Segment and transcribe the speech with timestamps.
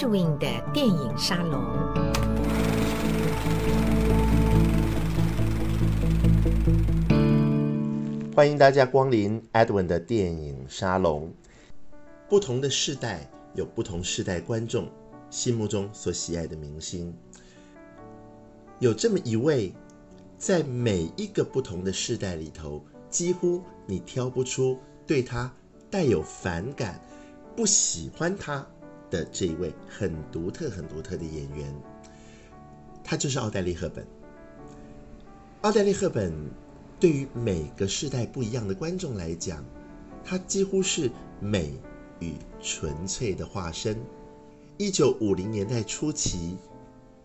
[0.00, 1.62] Edwin 的电影沙龙。
[8.34, 11.30] 欢迎大家光临 Edwin 的电影沙龙。
[12.30, 14.88] 不同的世代有不同世代观众
[15.28, 17.14] 心目中所喜爱的明星，
[18.78, 19.70] 有这么一位，
[20.38, 25.52] 在每一个不同的世代里头，几乎你挑不出对他
[25.90, 26.98] 带有反感、
[27.54, 28.66] 不喜欢他
[29.10, 31.74] 的这一位很独特、很独特的演员，
[33.02, 34.06] 他就是奥黛丽·赫本。
[35.62, 36.32] 奥黛丽·赫本
[36.98, 39.64] 对于每个世代不一样的观众来讲，
[40.24, 41.10] 她几乎是
[41.40, 41.72] 美
[42.18, 43.98] 与纯粹的化身。
[44.78, 46.56] 一九五零年代初期，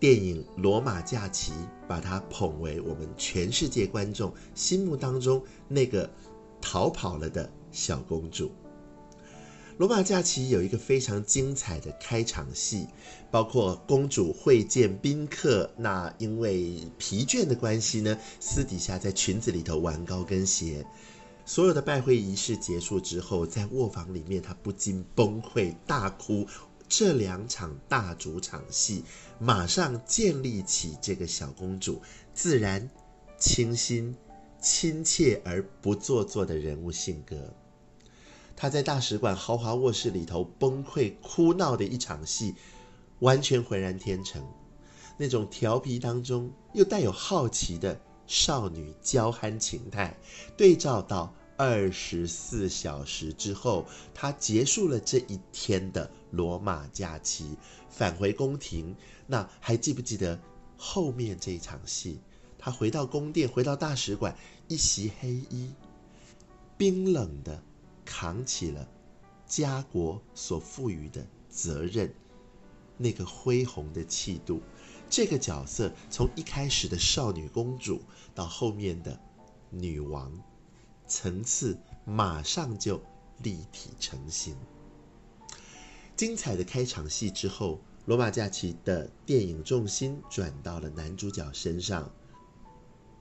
[0.00, 1.52] 电影《罗马假期》
[1.86, 6.10] 把她捧为我们全世界观众心目当中那个
[6.60, 8.46] 逃跑了的小公主。
[9.76, 12.86] 《罗马假期》有一个非常精彩的开场戏，
[13.28, 20.86] 包括公主会见宾客，那因为疲倦的关系呢，私底下在裙子里头玩高跟鞋。
[21.44, 26.46] 所有的拜会仪式结束之后，在卧房里面，她不禁崩溃大哭。
[26.86, 29.02] 这两场大主场戏，
[29.40, 32.00] 马上建立起这个小公主
[32.32, 32.88] 自然、
[33.36, 34.14] 清新、
[34.62, 37.52] 亲切而不做作的人物性格。
[38.56, 42.54] 他在大使馆豪华卧室里头崩溃哭闹的一场戏，
[43.18, 44.44] 完全浑然天成。
[45.16, 50.16] 那种调皮当中又带有好奇的少女娇憨情态，
[50.56, 57.56] 对照到二十四小时之后，他结束了这一天的罗马假期，
[57.88, 58.96] 返回宫廷。
[59.26, 60.38] 那还记不记得
[60.76, 62.20] 后面这一场戏？
[62.58, 64.36] 他回到宫殿，回到大使馆，
[64.68, 65.72] 一袭黑衣，
[66.76, 67.62] 冰冷的。
[68.04, 68.88] 扛起了
[69.46, 72.12] 家国所赋予的责任，
[72.96, 74.60] 那个恢宏的气度，
[75.10, 78.00] 这个角色从一开始的少女公主
[78.34, 79.20] 到后面的
[79.70, 80.32] 女王，
[81.06, 83.00] 层次马上就
[83.42, 84.56] 立体成型。
[86.16, 87.76] 精彩的开场戏之后，
[88.06, 92.10] 《罗马假期》的电影重心转到了男主角身上。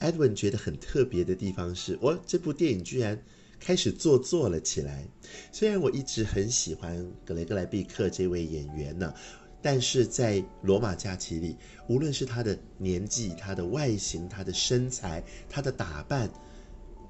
[0.00, 3.22] Edwin 觉得很特别的地方是，我这部电影居然。
[3.60, 5.06] 开始做作了起来。
[5.52, 9.12] 虽然我一直很喜欢格雷格莱毕克这位演员呢，
[9.60, 11.56] 但是在《罗马假期》里，
[11.88, 16.30] 无论是他的年纪、他的外形、他的身材、他的打扮，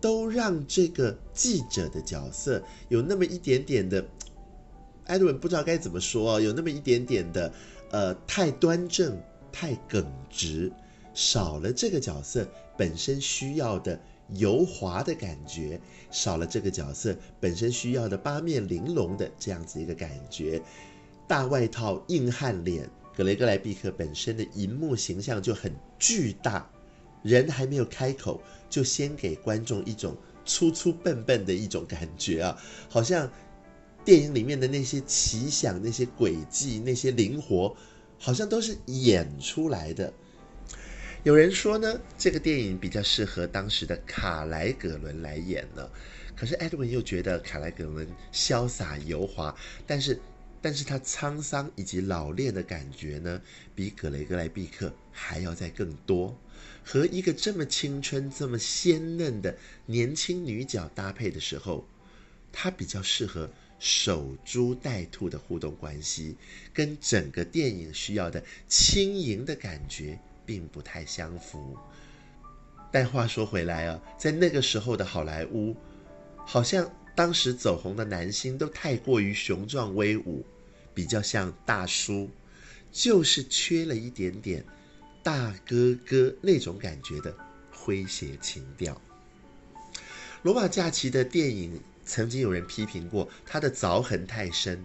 [0.01, 4.05] 都让这个记者的角色有那么一点点的，
[5.05, 7.53] 艾德文不知道该怎么说，有那么一点点的，
[7.91, 9.21] 呃，太端正、
[9.53, 10.73] 太耿直，
[11.15, 14.01] 少了这个角色本身需要的。
[14.35, 15.81] 油滑的感觉，
[16.11, 20.61] 少了这个角色本身需要的八面玲珑的这样子一个感觉，
[21.27, 26.71] 大外套硬汉脸，格雷格莱毕克本身的银幕形象就很巨大，
[27.23, 33.31] 人还没有开口，就先给观众一种粗粗笨笨的一种感觉啊，好像
[34.05, 37.77] 电影里面的那些奇想、那些诡计、那些灵活，
[38.19, 40.13] 好像都是演出来的。
[41.25, 45.91] 有人说呢，这个电影比较适合当时的卡莱葛伦来演呢。
[46.37, 49.53] 可是艾德文又觉得卡莱葛伦潇洒油滑，
[49.85, 50.21] 但是，
[50.63, 53.43] 但是他沧桑以及老练的感觉呢，
[53.75, 56.39] 比格雷格莱毕克还要再更多。
[56.85, 61.85] 和一个这么青春、这么鲜嫩的年轻女角搭配的时候，
[62.53, 66.37] 他比较适合守株待兔的互动关系，
[66.73, 70.21] 跟整个电影需要的轻盈的感觉。
[70.49, 71.77] 并不太相符，
[72.91, 75.77] 但话说回来啊，在那个时候的好莱坞，
[76.47, 80.43] 好像当时走红的男星都太过于雄壮威武，
[80.95, 82.31] 比较像大叔，
[82.91, 84.65] 就是缺了一点点
[85.23, 87.37] 大哥哥那种感觉的
[87.71, 88.95] 诙谐情调。
[90.41, 94.83] 《罗马假期》的电影曾经有人批评过，他的凿痕太深，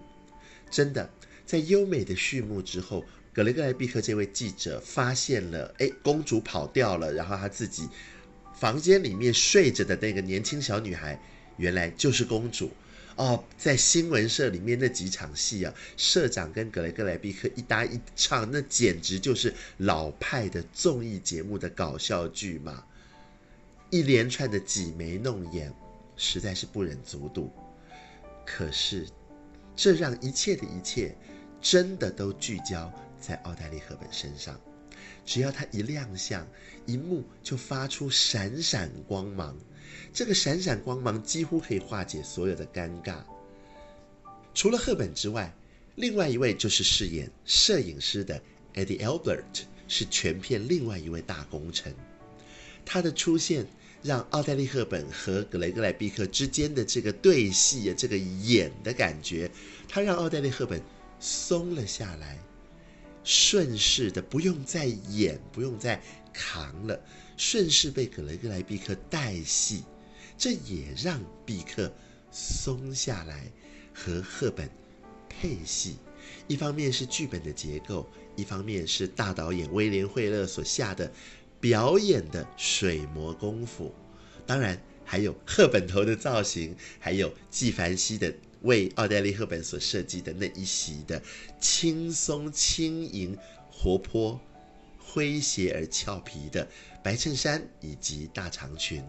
[0.69, 1.09] 真的，
[1.46, 3.05] 在优美的序幕之后。
[3.34, 7.90] 格雷格莱毕克这位记者发现了，哎，公主跑掉了，然后他自己
[8.56, 11.20] 房间里面睡着的那个年轻小女孩，
[11.58, 12.70] 原来就是公主。
[13.16, 22.84] 哦，在新闻社里面那几场戏啊，社长跟格雷格莱毕克一搭一唱，那简直就是老派的综艺节目的搞笑剧嘛！
[23.91, 25.72] 一连串的挤眉弄眼，
[26.18, 27.52] 实在是不忍卒睹。
[28.46, 29.08] 可是，
[29.76, 31.16] 这让一切的一切
[31.62, 32.91] 真的都聚焦。
[33.25, 34.59] 在奥黛丽·赫本身上，
[35.25, 36.46] 只要她一亮相，
[36.87, 39.58] 荧幕就发出闪闪光芒。
[40.11, 43.23] 这个闪闪光芒几乎可以化解所有的尴尬。
[44.53, 45.53] 除了赫本之外，
[45.96, 48.41] 另外一位就是饰演摄影师的
[48.73, 51.96] Eddie Albert，是全片另外一位大功臣。
[52.85, 53.66] 他的出现
[54.02, 59.49] 让奥黛丽·赫本和格雷格莱毕克之间的这个对戏，这个演的感觉，
[59.87, 60.81] 他让奥黛丽·赫本
[61.20, 62.37] 松了下来，
[63.23, 66.02] 顺势的不用再演，不用再
[66.34, 66.99] 扛了，
[67.37, 69.84] 顺势被格雷格莱毕克带戏，
[70.37, 71.91] 这也让毕克
[72.31, 73.52] 松下来
[73.93, 74.70] 和赫本。
[75.35, 75.97] 配戏，
[76.47, 81.11] 一方面是剧本的结构，一方面是大导演威廉·惠勒所下的
[81.59, 83.93] 表演的水磨功夫，
[84.46, 91.21] 当然还有赫本头的造型，还有纪梵希的为奥黛丽·赫本所设计的那一袭的
[91.59, 93.37] 轻松轻盈、
[93.71, 94.39] 活泼、
[95.01, 96.67] 诙谐而俏皮的
[97.03, 99.03] 白衬衫以及大长裙，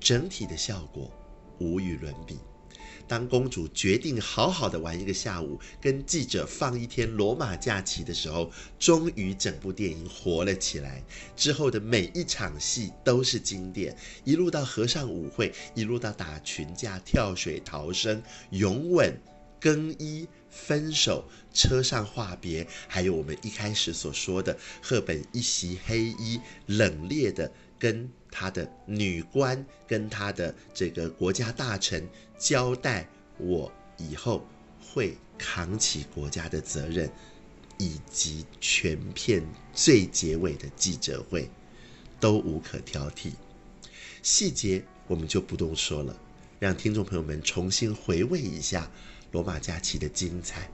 [0.00, 1.12] 整体的效果
[1.60, 2.38] 无与伦比。
[3.10, 8.48] 当公主决定好好的玩一个下午，跟记者放一天罗马假期的时候，
[8.78, 11.02] 终于整部电影活了起来。
[11.34, 19.20] 之后的每一场戏都是经典，一路到和尚舞会，一路到打群架、跳水逃生、拥吻、
[19.58, 27.50] 更衣、分手、车上话别，还有我们一开始所说的赫本一袭黑衣，冷冽的
[27.80, 32.08] 跟他的女官、跟他的这个国家大臣。
[32.38, 33.06] 交代
[33.36, 34.46] 我以后
[34.80, 37.10] 会扛起国家的责任，
[37.76, 39.42] 以及全片
[39.74, 41.50] 最结尾的记者会，
[42.18, 43.32] 都无可挑剔。
[44.22, 46.18] 细节我们就不多说了，
[46.58, 48.84] 让听众朋友们重新回味一下
[49.32, 50.70] 《罗马假期》的精彩。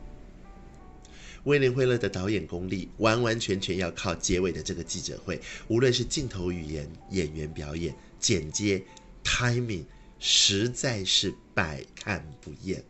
[1.47, 8.81] 威廉·惠勒的导演功力，完完全全要靠结尾的这个记者会，无论是镜头语言、演员表演、剪接、
[9.25, 9.85] timing。
[10.19, 12.83] 实在是百看不厌。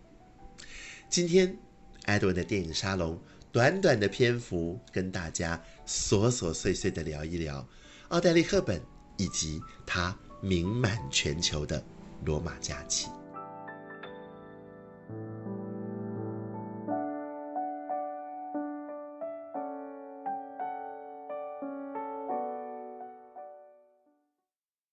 [1.10, 1.58] 今天
[2.04, 3.20] ，Edwin 的电影沙龙，
[3.50, 7.68] 短短的篇幅，跟大家琐琐碎碎的聊一聊
[8.10, 8.80] 奥黛丽·赫本
[9.16, 11.80] 以及她名满全球的
[12.24, 13.08] 《罗马假期》。